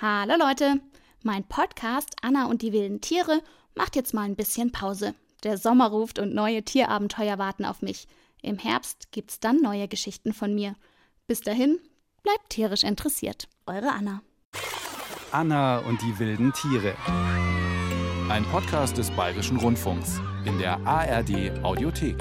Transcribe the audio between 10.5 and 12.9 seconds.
mir. Bis dahin, bleibt tierisch